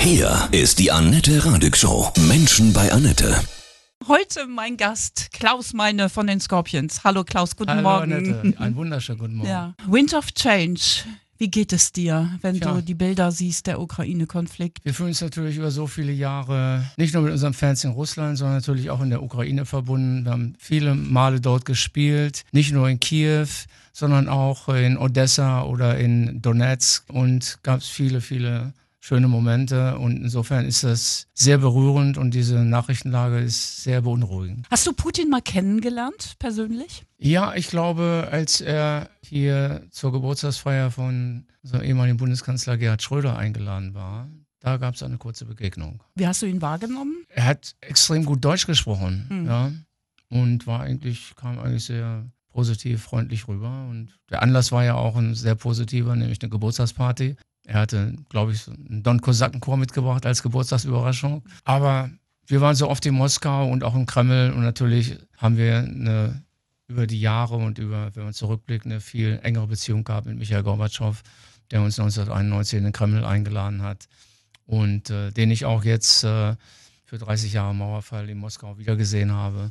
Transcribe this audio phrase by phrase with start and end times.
[0.00, 2.10] Hier ist die Annette Radig Show.
[2.26, 3.38] Menschen bei Annette.
[4.08, 7.04] Heute mein Gast Klaus Meine von den Scorpions.
[7.04, 8.12] Hallo Klaus, guten Hallo Morgen.
[8.14, 9.50] Annette, einen wunderschönen guten Morgen.
[9.50, 9.74] Ja.
[9.86, 11.04] Wind of Change.
[11.36, 12.72] Wie geht es dir, wenn Tja.
[12.72, 14.82] du die Bilder siehst, der Ukraine-Konflikt?
[14.84, 18.38] Wir fühlen uns natürlich über so viele Jahre nicht nur mit unseren Fans in Russland,
[18.38, 20.24] sondern natürlich auch in der Ukraine verbunden.
[20.24, 23.46] Wir haben viele Male dort gespielt, nicht nur in Kiew,
[23.92, 30.18] sondern auch in Odessa oder in Donetsk und gab es viele, viele schöne Momente und
[30.18, 34.66] insofern ist das sehr berührend und diese Nachrichtenlage ist sehr beunruhigend.
[34.70, 37.04] Hast du Putin mal kennengelernt, persönlich?
[37.18, 43.94] Ja, ich glaube, als er hier zur Geburtstagsfeier von unserem ehemaligen Bundeskanzler Gerhard Schröder eingeladen
[43.94, 44.28] war,
[44.60, 46.02] da gab es eine kurze Begegnung.
[46.14, 47.24] Wie hast du ihn wahrgenommen?
[47.30, 49.46] Er hat extrem gut Deutsch gesprochen, Hm.
[49.46, 49.72] ja,
[50.28, 53.86] und war eigentlich, kam eigentlich sehr positiv, freundlich rüber.
[53.88, 57.36] Und der Anlass war ja auch ein sehr positiver, nämlich eine Geburtstagsparty.
[57.70, 61.44] Er hatte, glaube ich, einen Don Kosakenchor mitgebracht als Geburtstagsüberraschung.
[61.62, 62.10] Aber
[62.48, 66.42] wir waren so oft in Moskau und auch im Kreml und natürlich haben wir eine
[66.88, 70.64] über die Jahre und über, wenn man zurückblickt, eine viel engere Beziehung gehabt mit Michael
[70.64, 71.22] Gorbatschow,
[71.70, 74.08] der uns 1991 in den Kreml eingeladen hat
[74.66, 76.56] und äh, den ich auch jetzt äh,
[77.04, 79.70] für 30 Jahre Mauerfall in Moskau wiedergesehen habe.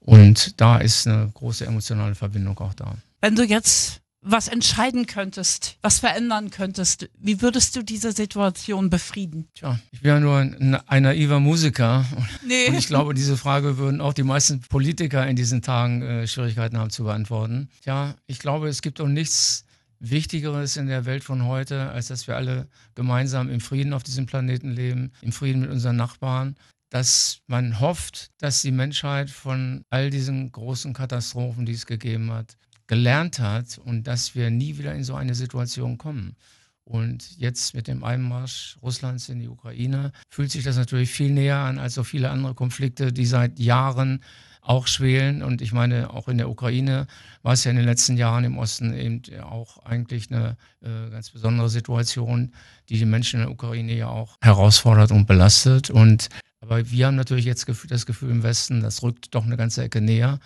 [0.00, 2.96] Und da ist eine große emotionale Verbindung auch da.
[3.20, 9.48] Wenn du jetzt was entscheiden könntest, was verändern könntest, wie würdest du diese Situation befrieden?
[9.54, 12.06] Tja, ich bin ja nur ein, ein naiver Musiker
[12.46, 12.68] Nee.
[12.68, 16.78] und ich glaube, diese Frage würden auch die meisten Politiker in diesen Tagen äh, Schwierigkeiten
[16.78, 17.68] haben zu beantworten.
[17.82, 19.66] Tja, ich glaube, es gibt doch nichts
[20.00, 24.26] Wichtigeres in der Welt von heute, als dass wir alle gemeinsam im Frieden auf diesem
[24.26, 26.56] Planeten leben, im Frieden mit unseren Nachbarn,
[26.90, 32.56] dass man hofft, dass die Menschheit von all diesen großen Katastrophen, die es gegeben hat,
[32.86, 36.36] gelernt hat und dass wir nie wieder in so eine Situation kommen.
[36.84, 41.56] Und jetzt mit dem Einmarsch Russlands in die Ukraine fühlt sich das natürlich viel näher
[41.56, 44.22] an als so viele andere Konflikte, die seit Jahren
[44.60, 45.42] auch schwelen.
[45.42, 47.06] Und ich meine, auch in der Ukraine
[47.42, 51.30] war es ja in den letzten Jahren im Osten eben auch eigentlich eine äh, ganz
[51.30, 52.52] besondere Situation,
[52.90, 55.88] die die Menschen in der Ukraine ja auch herausfordert und belastet.
[55.90, 56.28] Und
[56.60, 60.00] aber wir haben natürlich jetzt das Gefühl im Westen, das rückt doch eine ganze Ecke
[60.00, 60.38] näher,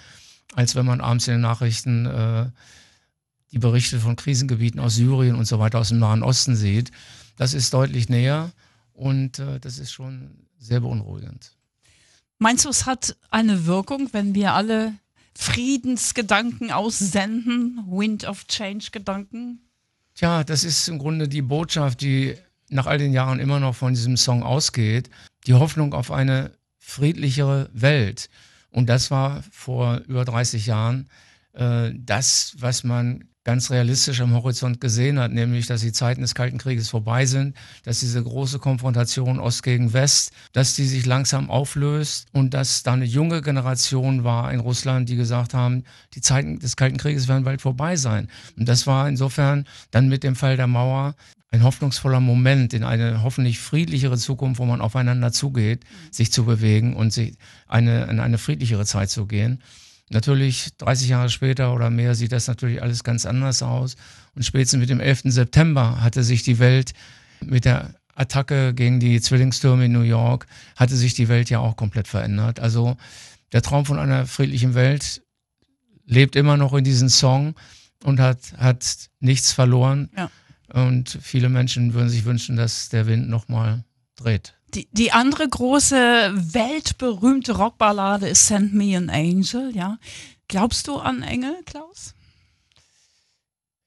[0.54, 2.46] als wenn man abends in den Nachrichten äh,
[3.52, 6.90] die Berichte von Krisengebieten aus Syrien und so weiter aus dem Nahen Osten sieht.
[7.36, 8.52] Das ist deutlich näher
[8.92, 11.52] und äh, das ist schon sehr beunruhigend.
[12.38, 14.94] Meinst du, es hat eine Wirkung, wenn wir alle
[15.34, 19.60] Friedensgedanken aussenden, Wind of Change-Gedanken?
[20.14, 22.36] Tja, das ist im Grunde die Botschaft, die
[22.70, 25.10] nach all den Jahren immer noch von diesem Song ausgeht.
[25.46, 28.28] Die Hoffnung auf eine friedlichere Welt.
[28.70, 31.08] Und das war vor über 30 Jahren
[31.52, 36.34] äh, das, was man ganz realistisch am Horizont gesehen hat, nämlich, dass die Zeiten des
[36.34, 41.48] Kalten Krieges vorbei sind, dass diese große Konfrontation Ost gegen West, dass die sich langsam
[41.48, 46.58] auflöst und dass da eine junge Generation war in Russland, die gesagt haben, die Zeiten
[46.58, 48.28] des Kalten Krieges werden bald vorbei sein.
[48.58, 51.14] Und das war insofern dann mit dem Fall der Mauer
[51.50, 56.94] ein hoffnungsvoller Moment in eine hoffentlich friedlichere Zukunft, wo man aufeinander zugeht, sich zu bewegen
[56.94, 59.62] und sich eine, in eine friedlichere Zeit zu gehen.
[60.10, 63.96] Natürlich 30 Jahre später oder mehr sieht das natürlich alles ganz anders aus.
[64.34, 65.22] Und spätestens mit dem 11.
[65.24, 66.92] September hatte sich die Welt
[67.44, 71.76] mit der Attacke gegen die Zwillingstürme in New York, hatte sich die Welt ja auch
[71.76, 72.58] komplett verändert.
[72.58, 72.96] Also
[73.52, 75.22] der Traum von einer friedlichen Welt
[76.04, 77.54] lebt immer noch in diesem Song
[78.04, 80.10] und hat, hat nichts verloren.
[80.16, 80.30] Ja.
[80.72, 83.84] Und viele Menschen würden sich wünschen, dass der Wind nochmal
[84.16, 84.57] dreht.
[84.74, 89.98] Die, die andere große weltberühmte Rockballade ist Send Me an Angel, ja.
[90.46, 92.14] Glaubst du an Engel, Klaus?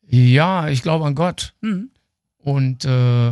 [0.07, 1.53] Ja, ich glaube an Gott.
[1.61, 1.89] Hm.
[2.37, 3.31] und äh,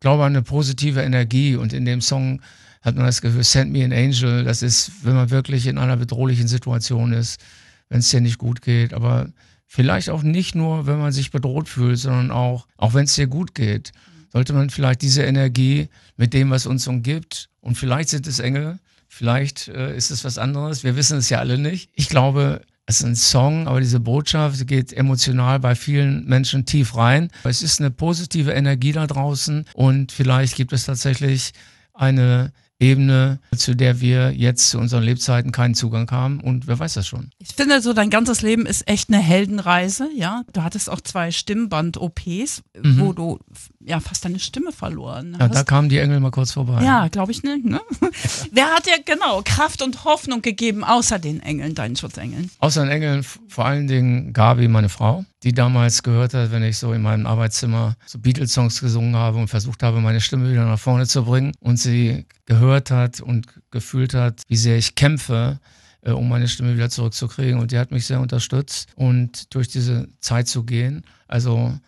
[0.00, 1.56] glaube an eine positive Energie.
[1.56, 2.42] Und in dem Song
[2.82, 5.96] hat man das Gefühl, Send Me an Angel, das ist, wenn man wirklich in einer
[5.96, 7.40] bedrohlichen Situation ist,
[7.88, 9.28] wenn es dir nicht gut geht, aber
[9.66, 13.26] vielleicht auch nicht nur, wenn man sich bedroht fühlt, sondern auch, auch wenn es dir
[13.26, 13.92] gut geht,
[14.36, 15.88] sollte man vielleicht diese Energie
[16.18, 18.78] mit dem, was uns umgibt, und vielleicht sind es Engel,
[19.08, 21.88] vielleicht äh, ist es was anderes, wir wissen es ja alle nicht.
[21.94, 26.96] Ich glaube, es ist ein Song, aber diese Botschaft geht emotional bei vielen Menschen tief
[26.96, 27.30] rein.
[27.44, 31.52] Es ist eine positive Energie da draußen und vielleicht gibt es tatsächlich
[31.94, 36.94] eine Ebene, zu der wir jetzt zu unseren Lebzeiten keinen Zugang haben und wer weiß
[36.94, 37.30] das schon.
[37.38, 40.42] Ich finde so, dein ganzes Leben ist echt eine Heldenreise, ja.
[40.52, 43.00] Du hattest auch zwei Stimmband-OPs, Mhm.
[43.00, 43.38] wo du
[43.80, 45.36] ja fast deine Stimme verloren.
[45.38, 46.82] Ja, Hast- da kamen die Engel mal kurz vorbei.
[46.84, 47.64] ja, glaube ich nicht.
[47.64, 47.80] Ne?
[48.52, 52.50] Wer hat dir genau Kraft und Hoffnung gegeben, außer den Engeln, deinen Schutzengeln?
[52.58, 56.78] Außer den Engeln vor allen Dingen Gabi, meine Frau, die damals gehört hat, wenn ich
[56.78, 60.78] so in meinem Arbeitszimmer so Beatles-Songs gesungen habe und versucht habe, meine Stimme wieder nach
[60.78, 65.60] vorne zu bringen und sie gehört hat und gefühlt hat, wie sehr ich kämpfe,
[66.02, 67.60] äh, um meine Stimme wieder zurückzukriegen.
[67.60, 71.04] Und die hat mich sehr unterstützt und durch diese Zeit zu gehen.
[71.28, 71.78] Also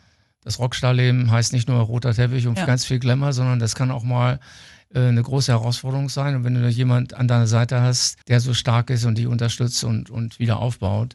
[0.44, 2.66] das Rockstar-Leben heißt nicht nur roter Teppich und Ja.
[2.66, 4.40] ganz viel Glamour, sondern das kann auch mal
[4.94, 6.36] äh, eine große Herausforderung sein.
[6.36, 9.84] Und wenn du jemand an deiner Seite hast, der so stark ist und die unterstützt
[9.84, 11.14] und, und wieder aufbaut,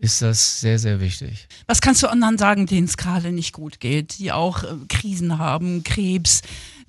[0.00, 1.46] ist das sehr, sehr wichtig.
[1.66, 5.38] Was kannst du anderen sagen, denen es gerade nicht gut geht, die auch äh, Krisen
[5.38, 6.40] haben, Krebs,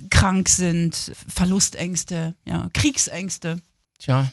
[0.09, 3.59] krank sind, Verlustängste, ja, Kriegsängste?
[3.99, 4.31] Tja,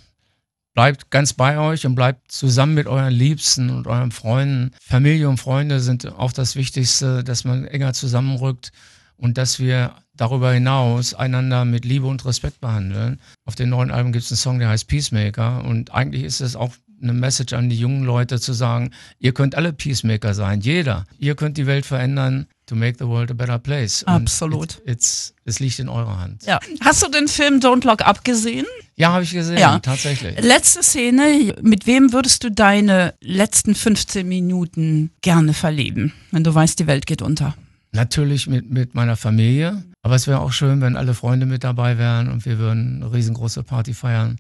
[0.75, 4.71] bleibt ganz bei euch und bleibt zusammen mit euren Liebsten und euren Freunden.
[4.81, 8.71] Familie und Freunde sind auch das Wichtigste, dass man enger zusammenrückt
[9.17, 13.21] und dass wir darüber hinaus einander mit Liebe und Respekt behandeln.
[13.45, 16.55] Auf dem neuen Album gibt es einen Song, der heißt Peacemaker und eigentlich ist es
[16.55, 16.73] auch
[17.03, 21.05] eine Message an die jungen Leute zu sagen, ihr könnt alle Peacemaker sein, jeder.
[21.19, 24.03] Ihr könnt die Welt verändern to make the world a better place.
[24.03, 24.75] Und Absolut.
[24.85, 26.45] It, it's, es liegt in eurer Hand.
[26.45, 26.61] Ja.
[26.81, 28.67] Hast du den Film Don't Look Up gesehen?
[28.97, 29.79] Ja, habe ich gesehen, Ja.
[29.79, 30.39] tatsächlich.
[30.41, 36.79] Letzte Szene, mit wem würdest du deine letzten 15 Minuten gerne verleben, wenn du weißt,
[36.79, 37.55] die Welt geht unter?
[37.93, 39.83] Natürlich mit, mit meiner Familie.
[40.03, 43.13] Aber es wäre auch schön, wenn alle Freunde mit dabei wären und wir würden eine
[43.13, 44.37] riesengroße Party feiern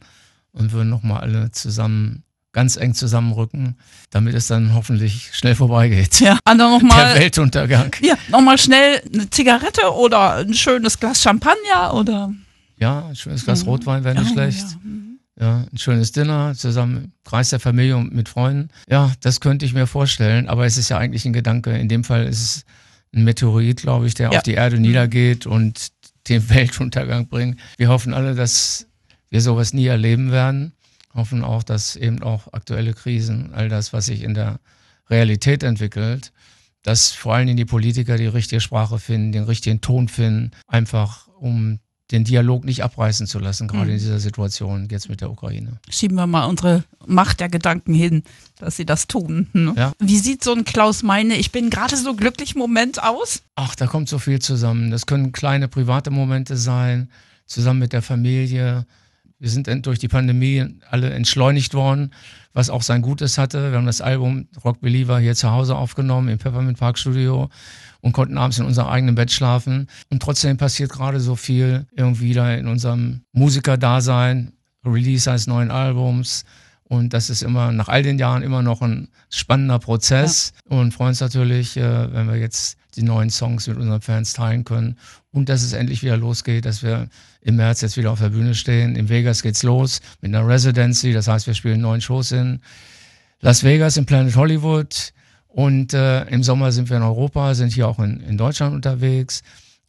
[0.53, 3.77] und würden nochmal alle zusammen, ganz eng zusammenrücken,
[4.11, 6.21] damit es dann hoffentlich schnell vorbeigeht.
[6.21, 6.39] Ja.
[6.45, 7.15] Anna Der nochmal.
[7.15, 7.95] Weltuntergang.
[8.01, 12.33] Ja, nochmal schnell eine Zigarette oder ein schönes Glas Champagner oder.
[12.79, 14.61] Ja, ein schönes Glas Rotwein wäre nicht Oh, schlecht.
[14.71, 14.77] ja.
[14.83, 15.05] Mhm.
[15.41, 18.71] Ja, ein schönes Dinner zusammen im Kreis der Familie und mit Freunden.
[18.89, 21.77] Ja, das könnte ich mir vorstellen, aber es ist ja eigentlich ein Gedanke.
[21.79, 22.65] In dem Fall ist es
[23.15, 24.39] ein Meteorit, glaube ich, der Ja.
[24.39, 25.89] auf die Erde niedergeht und
[26.29, 27.61] den Weltuntergang bringt.
[27.77, 28.87] Wir hoffen alle, dass
[29.31, 30.73] wir sowas nie erleben werden.
[31.19, 34.59] Hoffen auch, dass eben auch aktuelle Krisen, all das, was sich in der
[35.11, 36.33] Realität entwickelt,
[36.83, 41.29] dass vor allen Dingen die Politiker die richtige Sprache finden, den richtigen Ton finden, einfach
[41.39, 41.81] um
[42.11, 43.91] den Dialog nicht abreißen zu lassen, gerade Mhm.
[43.91, 45.79] in dieser Situation jetzt mit der Ukraine.
[45.91, 48.23] Schieben wir mal unsere Macht der Gedanken hin,
[48.59, 49.49] dass sie das tun.
[49.53, 49.75] Ne?
[49.77, 49.93] Ja.
[49.99, 53.43] Wie sieht so ein Klaus Meine, ich bin gerade so glücklich Moment aus?
[53.57, 54.91] Ach, da kommt so viel zusammen.
[54.91, 57.11] Das können kleine private Momente sein,
[57.45, 58.87] zusammen mit der Familie.
[59.41, 62.13] Wir sind durch die Pandemie alle entschleunigt worden,
[62.53, 63.71] was auch sein Gutes hatte.
[63.71, 67.49] Wir haben das Album Rock Believer hier zu Hause aufgenommen im Peppermint Park Studio
[68.01, 69.87] und konnten abends in unserem eigenen Bett schlafen.
[70.11, 74.55] Und trotzdem passiert gerade so viel irgendwie da in unserem Musikerdasein,
[74.85, 76.45] Release eines neuen Albums.
[76.89, 80.53] Und das ist immer nach all den Jahren immer noch ein spannender Prozess.
[80.65, 84.65] Und freuen uns natürlich, äh, wenn wir jetzt die neuen Songs mit unseren Fans teilen
[84.65, 84.97] können.
[85.31, 87.09] Und dass es endlich wieder losgeht, dass wir
[87.43, 88.97] im März jetzt wieder auf der Bühne stehen.
[88.97, 91.13] In Vegas geht's los mit einer Residency.
[91.13, 92.61] Das heißt, wir spielen neun Shows in
[93.41, 95.13] Las Vegas, im Planet Hollywood.
[95.49, 99.43] Und äh, im Sommer sind wir in Europa, sind hier auch in, in Deutschland unterwegs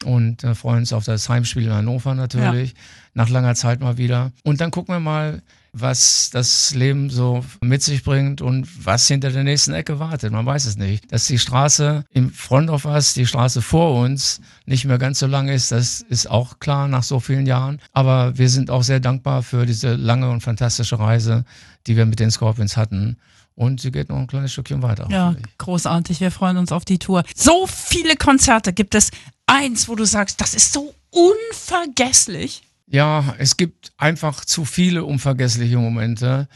[0.04, 2.74] und äh, freuen uns auf das Heimspiel in Hannover natürlich.
[3.14, 4.32] Nach langer Zeit mal wieder.
[4.44, 5.42] Und dann gucken wir mal,
[5.72, 10.32] was das Leben so mit sich bringt und was hinter der nächsten Ecke wartet.
[10.32, 11.12] Man weiß es nicht.
[11.12, 15.26] Dass die Straße in Front of us, die Straße vor uns, nicht mehr ganz so
[15.26, 17.80] lang ist, das ist auch klar nach so vielen Jahren.
[17.92, 21.44] Aber wir sind auch sehr dankbar für diese lange und fantastische Reise,
[21.86, 23.16] die wir mit den Scorpions hatten.
[23.54, 25.06] Und sie geht noch ein kleines Stückchen weiter.
[25.10, 26.20] Ja, großartig.
[26.20, 27.24] Wir freuen uns auf die Tour.
[27.34, 29.10] So viele Konzerte gibt es.
[29.46, 32.62] Eins, wo du sagst, das ist so unvergesslich.
[32.86, 36.48] Ja, es gibt einfach zu viele unvergessliche Momente.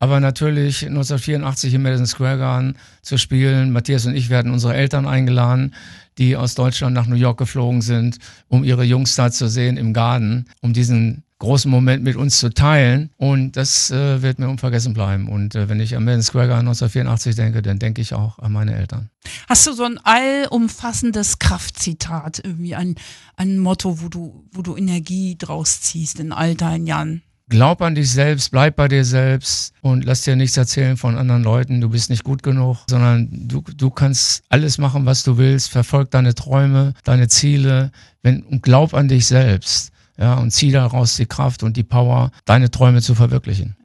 [0.00, 3.72] Aber natürlich 1984 im Madison Square Garden zu spielen.
[3.72, 5.74] Matthias und ich werden unsere Eltern eingeladen,
[6.18, 8.18] die aus Deutschland nach New York geflogen sind,
[8.48, 12.50] um ihre Jungs da zu sehen im Garten, um diesen großen Moment mit uns zu
[12.50, 13.10] teilen.
[13.16, 15.28] Und das äh, wird mir unvergessen bleiben.
[15.28, 18.52] Und äh, wenn ich an Madison Square Garden 1984 denke, dann denke ich auch an
[18.52, 19.10] meine Eltern.
[19.48, 22.96] Hast du so ein allumfassendes Kraftzitat, irgendwie ein,
[23.36, 27.22] ein Motto, wo du, wo du Energie draus ziehst in all deinen Jahren?
[27.50, 31.42] Glaub an dich selbst, bleib bei dir selbst und lass dir nichts erzählen von anderen
[31.42, 31.80] Leuten.
[31.80, 35.70] Du bist nicht gut genug, sondern du, du kannst alles machen, was du willst.
[35.70, 37.90] Verfolg deine Träume, deine Ziele
[38.22, 39.92] wenn, und glaub an dich selbst.
[40.18, 43.76] Ja, und zieh daraus die Kraft und die Power, deine Träume zu verwirklichen.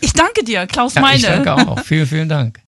[0.00, 1.16] Ich danke dir, Klaus Ja, Meine.
[1.16, 1.80] ich danke auch.
[1.80, 2.60] vielen, vielen Dank.